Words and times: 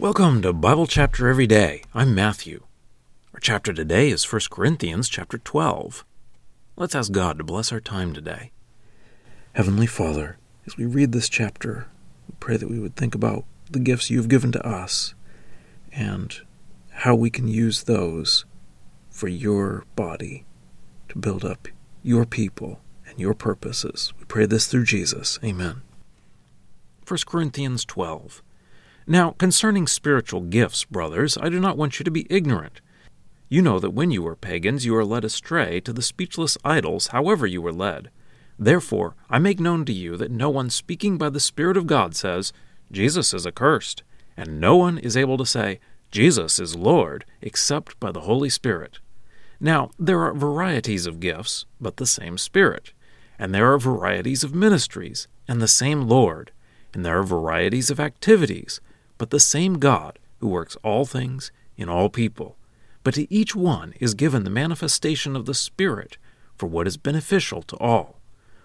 Welcome 0.00 0.42
to 0.42 0.52
Bible 0.52 0.86
Chapter 0.86 1.26
Every 1.26 1.48
Day. 1.48 1.82
I'm 1.92 2.14
Matthew. 2.14 2.62
Our 3.34 3.40
chapter 3.40 3.72
today 3.72 4.10
is 4.10 4.32
1 4.32 4.42
Corinthians 4.48 5.08
chapter 5.08 5.38
12. 5.38 6.04
Let's 6.76 6.94
ask 6.94 7.10
God 7.10 7.36
to 7.38 7.42
bless 7.42 7.72
our 7.72 7.80
time 7.80 8.12
today. 8.12 8.52
Heavenly 9.54 9.88
Father, 9.88 10.38
as 10.68 10.76
we 10.76 10.86
read 10.86 11.10
this 11.10 11.28
chapter, 11.28 11.88
we 12.28 12.36
pray 12.38 12.56
that 12.56 12.70
we 12.70 12.78
would 12.78 12.94
think 12.94 13.16
about 13.16 13.44
the 13.68 13.80
gifts 13.80 14.08
you've 14.08 14.28
given 14.28 14.52
to 14.52 14.64
us 14.64 15.14
and 15.92 16.42
how 16.90 17.16
we 17.16 17.28
can 17.28 17.48
use 17.48 17.82
those 17.82 18.44
for 19.10 19.26
your 19.26 19.82
body 19.96 20.44
to 21.08 21.18
build 21.18 21.44
up 21.44 21.66
your 22.04 22.24
people 22.24 22.78
and 23.04 23.18
your 23.18 23.34
purposes. 23.34 24.12
We 24.16 24.26
pray 24.26 24.46
this 24.46 24.68
through 24.68 24.84
Jesus. 24.84 25.40
Amen. 25.42 25.82
1 27.04 27.18
Corinthians 27.26 27.84
12. 27.84 28.44
Now, 29.10 29.30
concerning 29.30 29.86
spiritual 29.86 30.42
gifts, 30.42 30.84
brothers, 30.84 31.38
I 31.38 31.48
do 31.48 31.58
not 31.58 31.78
want 31.78 31.98
you 31.98 32.04
to 32.04 32.10
be 32.10 32.26
ignorant. 32.28 32.82
You 33.48 33.62
know 33.62 33.78
that 33.78 33.94
when 33.94 34.10
you 34.10 34.22
were 34.22 34.36
pagans, 34.36 34.84
you 34.84 34.92
were 34.92 35.04
led 35.04 35.24
astray 35.24 35.80
to 35.80 35.94
the 35.94 36.02
speechless 36.02 36.58
idols, 36.62 37.06
however 37.06 37.46
you 37.46 37.62
were 37.62 37.72
led. 37.72 38.10
Therefore, 38.58 39.14
I 39.30 39.38
make 39.38 39.60
known 39.60 39.86
to 39.86 39.94
you 39.94 40.18
that 40.18 40.30
no 40.30 40.50
one 40.50 40.68
speaking 40.68 41.16
by 41.16 41.30
the 41.30 41.40
Spirit 41.40 41.78
of 41.78 41.86
God 41.86 42.14
says, 42.14 42.52
Jesus 42.92 43.32
is 43.32 43.46
accursed, 43.46 44.02
and 44.36 44.60
no 44.60 44.76
one 44.76 44.98
is 44.98 45.16
able 45.16 45.38
to 45.38 45.46
say, 45.46 45.80
Jesus 46.10 46.60
is 46.60 46.76
Lord, 46.76 47.24
except 47.40 47.98
by 47.98 48.12
the 48.12 48.20
Holy 48.20 48.50
Spirit. 48.50 48.98
Now, 49.58 49.90
there 49.98 50.20
are 50.20 50.34
varieties 50.34 51.06
of 51.06 51.18
gifts, 51.18 51.64
but 51.80 51.96
the 51.96 52.04
same 52.04 52.36
Spirit. 52.36 52.92
And 53.38 53.54
there 53.54 53.72
are 53.72 53.78
varieties 53.78 54.44
of 54.44 54.54
ministries, 54.54 55.28
and 55.48 55.62
the 55.62 55.66
same 55.66 56.02
Lord. 56.02 56.52
And 56.92 57.06
there 57.06 57.18
are 57.18 57.24
varieties 57.24 57.88
of 57.88 57.98
activities, 57.98 58.82
but 59.18 59.30
the 59.30 59.40
same 59.40 59.78
God 59.78 60.18
who 60.38 60.48
works 60.48 60.76
all 60.82 61.04
things 61.04 61.50
in 61.76 61.88
all 61.88 62.08
people. 62.08 62.56
But 63.04 63.14
to 63.14 63.32
each 63.32 63.54
one 63.54 63.94
is 64.00 64.14
given 64.14 64.44
the 64.44 64.50
manifestation 64.50 65.36
of 65.36 65.46
the 65.46 65.54
Spirit 65.54 66.16
for 66.56 66.66
what 66.66 66.86
is 66.86 66.96
beneficial 66.96 67.62
to 67.62 67.76
all. 67.76 68.20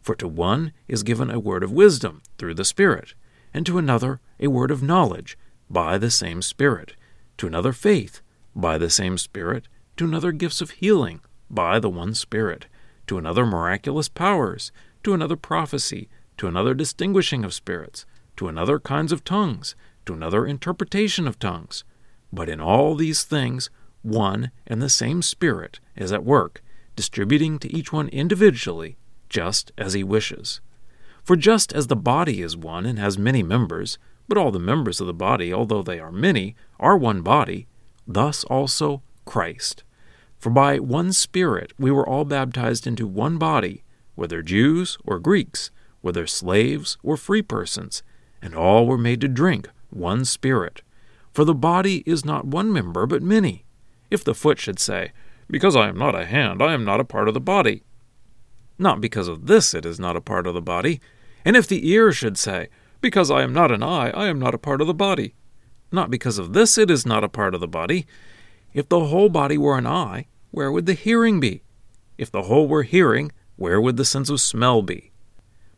For 0.00 0.14
to 0.16 0.28
one 0.28 0.72
is 0.88 1.02
given 1.02 1.30
a 1.30 1.38
word 1.38 1.62
of 1.62 1.72
wisdom 1.72 2.22
through 2.38 2.54
the 2.54 2.64
Spirit, 2.64 3.14
and 3.52 3.64
to 3.66 3.78
another 3.78 4.20
a 4.38 4.48
word 4.48 4.70
of 4.70 4.82
knowledge 4.82 5.38
by 5.70 5.98
the 5.98 6.10
same 6.10 6.42
Spirit, 6.42 6.94
to 7.38 7.46
another 7.46 7.72
faith 7.72 8.20
by 8.54 8.78
the 8.78 8.90
same 8.90 9.18
Spirit, 9.18 9.68
to 9.96 10.04
another 10.04 10.32
gifts 10.32 10.60
of 10.60 10.70
healing 10.72 11.20
by 11.48 11.78
the 11.78 11.90
one 11.90 12.14
Spirit, 12.14 12.66
to 13.06 13.18
another 13.18 13.46
miraculous 13.46 14.08
powers, 14.08 14.72
to 15.02 15.14
another 15.14 15.36
prophecy, 15.36 16.08
to 16.36 16.46
another 16.46 16.74
distinguishing 16.74 17.44
of 17.44 17.54
spirits, 17.54 18.04
to 18.36 18.48
another 18.48 18.78
kinds 18.78 19.12
of 19.12 19.24
tongues 19.24 19.74
to 20.06 20.14
another 20.14 20.46
interpretation 20.46 21.28
of 21.28 21.38
tongues. 21.38 21.84
But 22.32 22.48
in 22.48 22.60
all 22.60 22.94
these 22.94 23.22
things, 23.22 23.70
one 24.02 24.50
and 24.66 24.80
the 24.80 24.88
same 24.88 25.22
Spirit 25.22 25.80
is 25.94 26.12
at 26.12 26.24
work, 26.24 26.62
distributing 26.94 27.58
to 27.58 27.72
each 27.72 27.92
one 27.92 28.08
individually, 28.08 28.96
just 29.28 29.72
as 29.76 29.92
he 29.92 30.04
wishes. 30.04 30.60
For 31.22 31.36
just 31.36 31.72
as 31.72 31.88
the 31.88 31.96
body 31.96 32.40
is 32.40 32.56
one 32.56 32.86
and 32.86 32.98
has 32.98 33.18
many 33.18 33.42
members, 33.42 33.98
but 34.28 34.38
all 34.38 34.50
the 34.50 34.58
members 34.58 35.00
of 35.00 35.06
the 35.06 35.14
body, 35.14 35.52
although 35.52 35.82
they 35.82 35.98
are 35.98 36.12
many, 36.12 36.54
are 36.78 36.96
one 36.96 37.22
body, 37.22 37.66
thus 38.06 38.44
also 38.44 39.02
Christ. 39.24 39.82
For 40.38 40.50
by 40.50 40.78
one 40.78 41.12
Spirit 41.12 41.72
we 41.78 41.90
were 41.90 42.08
all 42.08 42.24
baptized 42.24 42.86
into 42.86 43.06
one 43.06 43.38
body, 43.38 43.82
whether 44.14 44.42
Jews 44.42 44.98
or 45.04 45.18
Greeks, 45.18 45.70
whether 46.00 46.26
slaves 46.26 46.96
or 47.02 47.16
free 47.16 47.42
persons, 47.42 48.02
and 48.40 48.54
all 48.54 48.86
were 48.86 48.98
made 48.98 49.20
to 49.22 49.28
drink 49.28 49.68
one 49.96 50.24
Spirit. 50.24 50.82
For 51.32 51.44
the 51.44 51.54
body 51.54 52.02
is 52.06 52.24
not 52.24 52.46
one 52.46 52.72
member, 52.72 53.06
but 53.06 53.22
many. 53.22 53.64
If 54.10 54.24
the 54.24 54.34
foot 54.34 54.58
should 54.58 54.78
say, 54.78 55.12
Because 55.50 55.76
I 55.76 55.88
am 55.88 55.98
not 55.98 56.14
a 56.14 56.24
hand, 56.24 56.62
I 56.62 56.72
am 56.72 56.84
not 56.84 57.00
a 57.00 57.04
part 57.04 57.28
of 57.28 57.34
the 57.34 57.40
body. 57.40 57.82
Not 58.78 59.00
because 59.00 59.28
of 59.28 59.46
this 59.46 59.74
it 59.74 59.84
is 59.84 59.98
not 59.98 60.16
a 60.16 60.20
part 60.20 60.46
of 60.46 60.54
the 60.54 60.62
body. 60.62 61.00
And 61.44 61.56
if 61.56 61.66
the 61.66 61.88
ear 61.88 62.12
should 62.12 62.38
say, 62.38 62.68
Because 63.00 63.30
I 63.30 63.42
am 63.42 63.52
not 63.52 63.70
an 63.70 63.82
eye, 63.82 64.10
I 64.10 64.28
am 64.28 64.38
not 64.38 64.54
a 64.54 64.58
part 64.58 64.80
of 64.80 64.86
the 64.86 64.94
body. 64.94 65.34
Not 65.92 66.10
because 66.10 66.38
of 66.38 66.52
this 66.52 66.78
it 66.78 66.90
is 66.90 67.06
not 67.06 67.24
a 67.24 67.28
part 67.28 67.54
of 67.54 67.60
the 67.60 67.68
body. 67.68 68.06
If 68.72 68.88
the 68.88 69.06
whole 69.06 69.28
body 69.28 69.56
were 69.56 69.78
an 69.78 69.86
eye, 69.86 70.26
where 70.50 70.70
would 70.72 70.86
the 70.86 70.94
hearing 70.94 71.40
be? 71.40 71.62
If 72.18 72.30
the 72.30 72.42
whole 72.42 72.66
were 72.66 72.82
hearing, 72.82 73.32
where 73.56 73.80
would 73.80 73.96
the 73.96 74.04
sense 74.04 74.30
of 74.30 74.40
smell 74.40 74.82
be? 74.82 75.12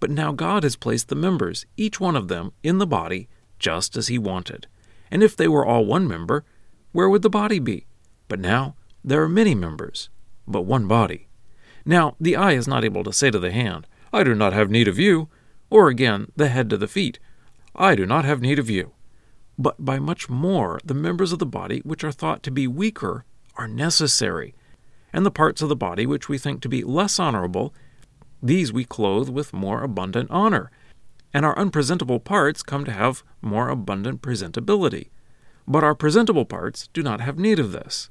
But 0.00 0.10
now 0.10 0.32
God 0.32 0.62
has 0.62 0.76
placed 0.76 1.08
the 1.08 1.14
members, 1.14 1.64
each 1.76 1.98
one 2.00 2.16
of 2.16 2.28
them, 2.28 2.52
in 2.62 2.78
the 2.78 2.86
body 2.86 3.28
just 3.64 3.96
as 3.96 4.08
he 4.08 4.18
wanted. 4.18 4.66
And 5.10 5.22
if 5.22 5.34
they 5.34 5.48
were 5.48 5.64
all 5.64 5.86
one 5.86 6.06
member, 6.06 6.44
where 6.92 7.08
would 7.08 7.22
the 7.22 7.30
body 7.30 7.58
be? 7.58 7.86
But 8.28 8.38
now 8.38 8.76
there 9.02 9.22
are 9.22 9.28
many 9.28 9.54
members, 9.54 10.10
but 10.46 10.66
one 10.66 10.86
body. 10.86 11.28
Now 11.86 12.14
the 12.20 12.36
eye 12.36 12.52
is 12.52 12.68
not 12.68 12.84
able 12.84 13.02
to 13.04 13.12
say 13.12 13.30
to 13.30 13.38
the 13.38 13.52
hand, 13.52 13.86
I 14.12 14.22
do 14.22 14.34
not 14.34 14.52
have 14.52 14.70
need 14.70 14.86
of 14.86 14.98
you, 14.98 15.30
or 15.70 15.88
again 15.88 16.30
the 16.36 16.48
head 16.48 16.68
to 16.70 16.76
the 16.76 16.86
feet, 16.86 17.18
I 17.74 17.94
do 17.94 18.04
not 18.04 18.26
have 18.26 18.42
need 18.42 18.58
of 18.58 18.68
you. 18.68 18.92
But 19.58 19.82
by 19.82 19.98
much 19.98 20.28
more 20.28 20.78
the 20.84 20.92
members 20.92 21.32
of 21.32 21.38
the 21.38 21.46
body 21.46 21.80
which 21.84 22.04
are 22.04 22.12
thought 22.12 22.42
to 22.42 22.50
be 22.50 22.66
weaker 22.66 23.24
are 23.56 23.66
necessary, 23.66 24.54
and 25.10 25.24
the 25.24 25.30
parts 25.30 25.62
of 25.62 25.70
the 25.70 25.76
body 25.76 26.04
which 26.04 26.28
we 26.28 26.36
think 26.36 26.60
to 26.60 26.68
be 26.68 26.84
less 26.84 27.18
honorable, 27.18 27.72
these 28.42 28.74
we 28.74 28.84
clothe 28.84 29.30
with 29.30 29.54
more 29.54 29.82
abundant 29.82 30.30
honor 30.30 30.70
and 31.34 31.44
our 31.44 31.58
unpresentable 31.58 32.20
parts 32.20 32.62
come 32.62 32.84
to 32.84 32.92
have 32.92 33.24
more 33.42 33.68
abundant 33.68 34.22
presentability. 34.22 35.08
But 35.66 35.82
our 35.82 35.94
presentable 35.94 36.44
parts 36.44 36.88
do 36.92 37.02
not 37.02 37.20
have 37.20 37.38
need 37.38 37.58
of 37.58 37.72
this. 37.72 38.08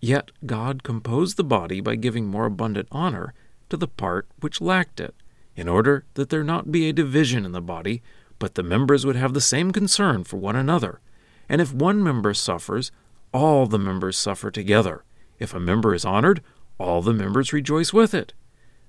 Yet 0.00 0.30
God 0.46 0.84
composed 0.84 1.36
the 1.36 1.44
body 1.44 1.80
by 1.80 1.96
giving 1.96 2.26
more 2.26 2.46
abundant 2.46 2.86
honor 2.92 3.34
to 3.70 3.76
the 3.76 3.88
part 3.88 4.28
which 4.40 4.60
lacked 4.60 5.00
it, 5.00 5.14
in 5.56 5.68
order 5.68 6.04
that 6.14 6.30
there 6.30 6.44
not 6.44 6.70
be 6.70 6.88
a 6.88 6.92
division 6.92 7.44
in 7.44 7.52
the 7.52 7.60
body, 7.60 8.02
but 8.38 8.54
the 8.54 8.62
members 8.62 9.04
would 9.04 9.16
have 9.16 9.34
the 9.34 9.40
same 9.40 9.72
concern 9.72 10.22
for 10.22 10.36
one 10.36 10.56
another. 10.56 11.00
And 11.48 11.60
if 11.60 11.72
one 11.72 12.02
member 12.02 12.34
suffers, 12.34 12.92
all 13.32 13.66
the 13.66 13.78
members 13.78 14.16
suffer 14.16 14.50
together. 14.50 15.04
If 15.38 15.54
a 15.54 15.60
member 15.60 15.94
is 15.94 16.04
honored, 16.04 16.42
all 16.78 17.02
the 17.02 17.12
members 17.12 17.52
rejoice 17.52 17.92
with 17.92 18.14
it. 18.14 18.32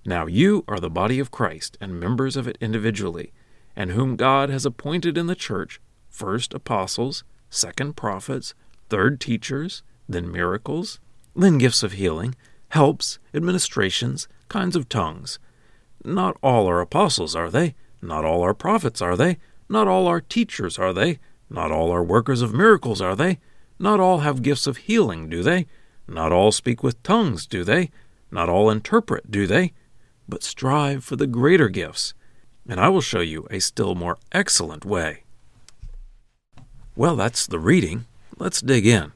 Now 0.05 0.27
you 0.27 0.63
are 0.67 0.79
the 0.79 0.89
body 0.89 1.19
of 1.19 1.31
Christ, 1.31 1.77
and 1.81 1.99
members 1.99 2.35
of 2.37 2.47
it 2.47 2.57
individually 2.61 3.31
and 3.75 3.91
whom 3.91 4.15
God 4.15 4.49
has 4.49 4.65
appointed 4.65 5.17
in 5.17 5.27
the 5.27 5.35
church 5.35 5.81
first 6.09 6.53
apostles, 6.53 7.23
second 7.49 7.97
prophets, 7.97 8.53
third 8.89 9.19
teachers, 9.19 9.83
then 10.07 10.31
miracles, 10.31 10.99
then 11.35 11.57
gifts 11.57 11.83
of 11.83 11.93
healing, 11.93 12.35
helps, 12.69 13.19
administrations, 13.33 14.27
kinds 14.47 14.75
of 14.75 14.87
tongues. 14.87 15.39
Not 16.05 16.37
all 16.41 16.67
are 16.69 16.79
apostles, 16.79 17.35
are 17.35 17.49
they? 17.49 17.75
Not 18.01 18.23
all 18.23 18.43
are 18.43 18.53
prophets, 18.53 19.01
are 19.01 19.17
they? 19.17 19.37
Not 19.67 19.87
all 19.87 20.07
are 20.07 20.21
teachers, 20.21 20.79
are 20.79 20.93
they? 20.93 21.19
Not 21.49 21.71
all 21.71 21.91
are 21.91 22.03
workers 22.03 22.41
of 22.41 22.53
miracles, 22.53 23.01
are 23.01 23.15
they? 23.15 23.39
Not 23.77 23.99
all 23.99 24.19
have 24.19 24.41
gifts 24.41 24.67
of 24.67 24.77
healing, 24.77 25.29
do 25.29 25.43
they? 25.43 25.65
Not 26.07 26.31
all 26.31 26.51
speak 26.51 26.83
with 26.83 27.01
tongues, 27.03 27.45
do 27.45 27.63
they? 27.63 27.89
Not 28.31 28.47
all 28.47 28.69
interpret, 28.69 29.31
do 29.31 29.47
they? 29.47 29.73
But 30.29 30.43
strive 30.43 31.03
for 31.03 31.15
the 31.15 31.27
greater 31.27 31.67
gifts 31.67 32.13
and 32.67 32.79
I 32.79 32.89
will 32.89 33.01
show 33.01 33.19
you 33.19 33.47
a 33.49 33.59
still 33.59 33.95
more 33.95 34.17
excellent 34.31 34.85
way. 34.85 35.23
Well, 36.95 37.15
that's 37.15 37.45
the 37.45 37.59
reading. 37.59 38.05
Let's 38.37 38.61
dig 38.61 38.85
in. 38.87 39.11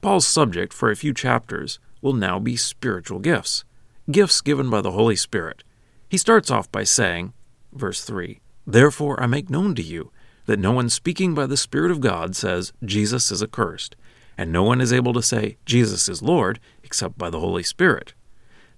Paul's 0.00 0.26
subject 0.26 0.72
for 0.72 0.90
a 0.90 0.96
few 0.96 1.12
chapters 1.12 1.78
will 2.00 2.12
now 2.12 2.38
be 2.38 2.56
spiritual 2.56 3.18
gifts, 3.18 3.64
gifts 4.10 4.40
given 4.40 4.70
by 4.70 4.80
the 4.80 4.92
Holy 4.92 5.16
Spirit. 5.16 5.64
He 6.08 6.16
starts 6.16 6.50
off 6.50 6.70
by 6.70 6.84
saying, 6.84 7.32
verse 7.72 8.02
3 8.04 8.40
Therefore 8.66 9.20
I 9.20 9.26
make 9.26 9.50
known 9.50 9.74
to 9.74 9.82
you 9.82 10.10
that 10.46 10.60
no 10.60 10.72
one 10.72 10.88
speaking 10.88 11.34
by 11.34 11.46
the 11.46 11.56
Spirit 11.56 11.90
of 11.90 12.00
God 12.00 12.36
says, 12.36 12.72
Jesus 12.84 13.32
is 13.32 13.42
accursed, 13.42 13.96
and 14.38 14.52
no 14.52 14.62
one 14.62 14.80
is 14.80 14.92
able 14.92 15.12
to 15.12 15.22
say, 15.22 15.56
Jesus 15.66 16.08
is 16.08 16.22
Lord, 16.22 16.60
except 16.84 17.18
by 17.18 17.30
the 17.30 17.40
Holy 17.40 17.64
Spirit. 17.64 18.14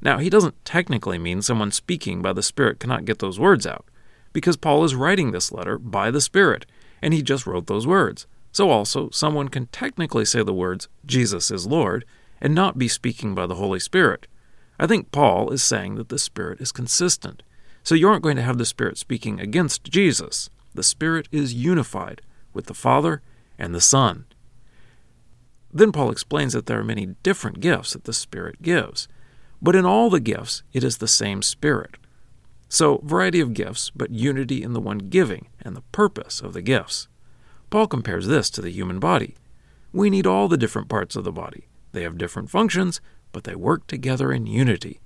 Now, 0.01 0.19
he 0.19 0.31
doesn't 0.31 0.65
technically 0.65 1.19
mean 1.19 1.43
someone 1.43 1.73
speaking 1.73 2.23
by 2.23 2.33
the 2.33 2.43
Spirit 2.43 2.81
cannot 2.81 3.05
get 3.05 3.19
those 3.19 3.39
words 3.39 3.67
out 3.67 3.85
because 4.39 4.57
Paul 4.57 4.85
is 4.85 4.95
writing 4.95 5.33
this 5.33 5.51
letter 5.51 5.79
by 5.79 6.13
the 6.13 6.21
Spirit, 6.21 6.65
and 7.03 7.13
he 7.13 7.23
just 7.23 7.45
wrote 7.45 7.67
those 7.67 7.89
words. 7.89 8.29
So 8.53 8.71
also, 8.71 9.11
someone 9.11 9.49
can 9.49 9.67
technically 9.67 10.25
say 10.25 10.45
the 10.45 10.55
words, 10.55 10.87
Jesus 11.05 11.51
is 11.51 11.67
Lord, 11.67 12.05
and 12.41 12.55
not 12.55 12.79
be 12.79 12.87
speaking 12.87 13.35
by 13.35 13.49
the 13.49 13.57
Holy 13.57 13.81
Spirit. 13.81 14.29
I 14.79 14.87
think 14.87 15.11
Paul 15.11 15.51
is 15.51 15.65
saying 15.65 15.97
that 15.97 16.09
the 16.09 16.21
Spirit 16.21 16.61
is 16.61 16.71
consistent. 16.71 17.43
So 17.83 17.97
you 17.97 18.09
aren't 18.09 18.23
going 18.23 18.37
to 18.37 18.43
have 18.43 18.59
the 18.59 18.65
Spirit 18.65 18.97
speaking 18.97 19.41
against 19.41 19.83
Jesus. 19.83 20.51
The 20.73 20.85
Spirit 20.85 21.27
is 21.33 21.53
unified 21.53 22.23
with 22.55 22.67
the 22.67 22.75
Father 22.75 23.23
and 23.59 23.75
the 23.75 23.81
Son. 23.81 24.25
Then 25.73 25.91
Paul 25.91 26.13
explains 26.13 26.53
that 26.53 26.67
there 26.67 26.79
are 26.79 26.85
many 26.85 27.17
different 27.25 27.59
gifts 27.59 27.93
that 27.95 28.05
the 28.05 28.13
Spirit 28.13 28.63
gives. 28.63 29.09
But 29.61 29.75
in 29.75 29.85
all 29.85 30.11
the 30.11 30.21
gifts, 30.21 30.63
it 30.73 30.85
is 30.85 30.99
the 30.99 31.09
same 31.09 31.43
Spirit. 31.43 31.97
So, 32.69 33.01
variety 33.03 33.41
of 33.41 33.55
gifts, 33.55 33.91
but 33.91 34.11
unity 34.11 34.63
in 34.63 34.75
the 34.75 34.81
one 34.81 34.99
giving 34.99 35.49
and 35.63 35.75
the 35.75 35.83
purpose 35.93 36.41
of 36.41 36.53
the 36.53 36.63
gifts. 36.63 37.09
Paul 37.71 37.87
compares 37.87 38.27
this 38.27 38.51
to 38.51 38.61
the 38.61 38.71
human 38.71 38.99
body. 38.99 39.37
We 39.93 40.11
need 40.11 40.27
all 40.27 40.49
the 40.49 40.59
different 40.59 40.89
parts 40.89 41.17
of 41.17 41.25
the 41.25 41.33
body. 41.33 41.69
They 41.93 42.03
have 42.03 42.19
different 42.19 42.51
functions, 42.51 43.01
but 43.33 43.45
they 43.45 43.55
work 43.55 43.87
together 43.87 44.33
in 44.33 44.47
unity. 44.47 45.01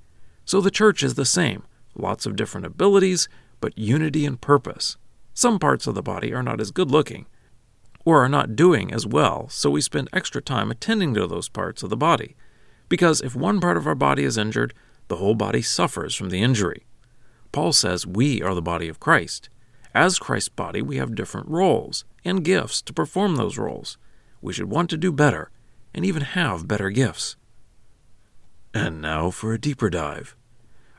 So 0.44 0.60
the 0.60 0.70
church 0.70 1.02
is 1.02 1.14
the 1.14 1.24
same 1.24 1.64
lots 1.94 2.24
of 2.24 2.36
different 2.36 2.66
abilities, 2.66 3.28
but 3.60 3.76
unity 3.76 4.24
and 4.24 4.40
purpose. 4.40 4.96
Some 5.34 5.58
parts 5.58 5.86
of 5.86 5.94
the 5.94 6.02
body 6.02 6.32
are 6.32 6.42
not 6.42 6.60
as 6.60 6.70
good 6.70 6.90
looking, 6.90 7.26
or 8.04 8.24
are 8.24 8.28
not 8.28 8.56
doing 8.56 8.92
as 8.92 9.06
well, 9.06 9.48
so 9.50 9.70
we 9.70 9.80
spend 9.80 10.08
extra 10.12 10.40
time 10.40 10.70
attending 10.70 11.14
to 11.14 11.26
those 11.26 11.48
parts 11.48 11.82
of 11.82 11.90
the 11.90 11.96
body. 11.96 12.34
Because 12.88 13.20
if 13.20 13.36
one 13.36 13.60
part 13.60 13.76
of 13.76 13.86
our 13.86 13.94
body 13.94 14.24
is 14.24 14.36
injured, 14.36 14.74
the 15.08 15.16
whole 15.16 15.34
body 15.34 15.62
suffers 15.62 16.14
from 16.14 16.30
the 16.30 16.42
injury. 16.42 16.86
Paul 17.52 17.72
says 17.72 18.06
we 18.06 18.42
are 18.42 18.54
the 18.54 18.62
body 18.62 18.88
of 18.88 19.00
Christ. 19.00 19.48
As 19.94 20.18
Christ's 20.18 20.48
body, 20.48 20.80
we 20.80 20.96
have 20.96 21.14
different 21.14 21.48
roles 21.48 22.04
and 22.24 22.44
gifts 22.44 22.80
to 22.82 22.94
perform 22.94 23.36
those 23.36 23.58
roles. 23.58 23.98
We 24.40 24.54
should 24.54 24.70
want 24.70 24.88
to 24.90 24.96
do 24.96 25.12
better 25.12 25.50
and 25.94 26.04
even 26.04 26.22
have 26.22 26.66
better 26.66 26.90
gifts. 26.90 27.36
And 28.72 29.02
now 29.02 29.30
for 29.30 29.52
a 29.52 29.60
deeper 29.60 29.90
dive. 29.90 30.34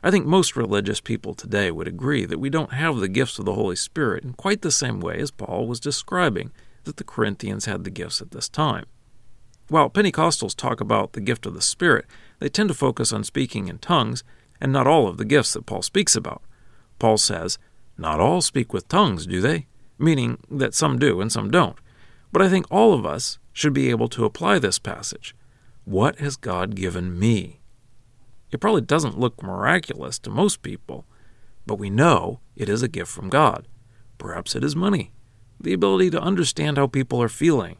I 0.02 0.10
think 0.10 0.26
most 0.26 0.54
religious 0.54 1.00
people 1.00 1.34
today 1.34 1.70
would 1.70 1.88
agree 1.88 2.24
that 2.26 2.38
we 2.38 2.50
don't 2.50 2.74
have 2.74 2.96
the 2.96 3.08
gifts 3.08 3.38
of 3.38 3.46
the 3.46 3.54
Holy 3.54 3.74
Spirit 3.74 4.22
in 4.22 4.34
quite 4.34 4.62
the 4.62 4.70
same 4.70 5.00
way 5.00 5.18
as 5.18 5.30
Paul 5.30 5.66
was 5.66 5.80
describing 5.80 6.52
that 6.84 6.98
the 6.98 7.04
Corinthians 7.04 7.64
had 7.64 7.84
the 7.84 7.90
gifts 7.90 8.20
at 8.20 8.30
this 8.30 8.48
time. 8.48 8.84
While 9.68 9.88
Pentecostals 9.88 10.54
talk 10.54 10.80
about 10.80 11.14
the 11.14 11.22
gift 11.22 11.46
of 11.46 11.54
the 11.54 11.62
Spirit, 11.62 12.04
they 12.38 12.50
tend 12.50 12.68
to 12.68 12.74
focus 12.74 13.12
on 13.12 13.24
speaking 13.24 13.66
in 13.68 13.78
tongues 13.78 14.22
and 14.64 14.72
not 14.72 14.86
all 14.86 15.06
of 15.06 15.18
the 15.18 15.26
gifts 15.26 15.52
that 15.52 15.66
Paul 15.66 15.82
speaks 15.82 16.16
about. 16.16 16.42
Paul 16.98 17.18
says, 17.18 17.58
Not 17.98 18.18
all 18.18 18.40
speak 18.40 18.72
with 18.72 18.88
tongues, 18.88 19.26
do 19.26 19.42
they? 19.42 19.66
Meaning 19.98 20.38
that 20.50 20.72
some 20.72 20.98
do 20.98 21.20
and 21.20 21.30
some 21.30 21.50
don't. 21.50 21.76
But 22.32 22.40
I 22.40 22.48
think 22.48 22.64
all 22.70 22.94
of 22.94 23.04
us 23.04 23.38
should 23.52 23.74
be 23.74 23.90
able 23.90 24.08
to 24.08 24.24
apply 24.24 24.58
this 24.58 24.78
passage. 24.78 25.36
What 25.84 26.18
has 26.18 26.36
God 26.36 26.76
given 26.76 27.18
me? 27.18 27.60
It 28.50 28.60
probably 28.62 28.80
doesn't 28.80 29.20
look 29.20 29.42
miraculous 29.42 30.18
to 30.20 30.30
most 30.30 30.62
people, 30.62 31.04
but 31.66 31.78
we 31.78 31.90
know 31.90 32.40
it 32.56 32.70
is 32.70 32.82
a 32.82 32.88
gift 32.88 33.10
from 33.10 33.28
God. 33.28 33.68
Perhaps 34.16 34.56
it 34.56 34.64
is 34.64 34.74
money, 34.74 35.12
the 35.60 35.74
ability 35.74 36.08
to 36.08 36.22
understand 36.22 36.78
how 36.78 36.86
people 36.86 37.22
are 37.22 37.28
feeling, 37.28 37.76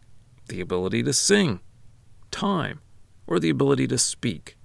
the 0.48 0.60
ability 0.60 1.02
to 1.04 1.14
sing, 1.14 1.60
time, 2.30 2.82
or 3.26 3.40
the 3.40 3.48
ability 3.48 3.86
to 3.86 3.96
speak. 3.96 4.58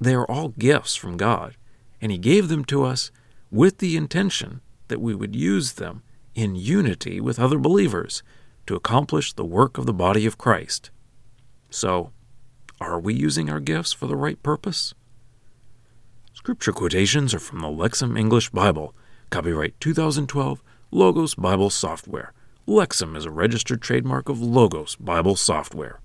They 0.00 0.14
are 0.14 0.24
all 0.30 0.48
gifts 0.48 0.96
from 0.96 1.16
God, 1.16 1.56
and 2.00 2.10
He 2.10 2.18
gave 2.18 2.48
them 2.48 2.64
to 2.66 2.84
us 2.84 3.10
with 3.50 3.78
the 3.78 3.96
intention 3.96 4.60
that 4.88 5.00
we 5.00 5.14
would 5.14 5.36
use 5.36 5.72
them 5.74 6.02
in 6.34 6.54
unity 6.54 7.20
with 7.20 7.38
other 7.38 7.58
believers 7.58 8.22
to 8.66 8.76
accomplish 8.76 9.32
the 9.32 9.44
work 9.44 9.78
of 9.78 9.86
the 9.86 9.92
body 9.92 10.26
of 10.26 10.38
Christ. 10.38 10.90
So, 11.70 12.12
are 12.80 12.98
we 12.98 13.14
using 13.14 13.50
our 13.50 13.60
gifts 13.60 13.92
for 13.92 14.06
the 14.06 14.16
right 14.16 14.42
purpose? 14.42 14.94
Scripture 16.32 16.72
quotations 16.72 17.34
are 17.34 17.38
from 17.38 17.60
the 17.60 17.68
Lexham 17.68 18.18
English 18.18 18.50
Bible, 18.50 18.94
copyright 19.28 19.78
2012, 19.80 20.62
Logos 20.90 21.34
Bible 21.34 21.68
Software. 21.68 22.32
Lexham 22.66 23.16
is 23.16 23.26
a 23.26 23.30
registered 23.30 23.82
trademark 23.82 24.28
of 24.28 24.40
Logos 24.40 24.96
Bible 24.96 25.36
Software. 25.36 26.00